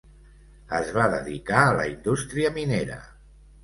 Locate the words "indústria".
1.93-2.57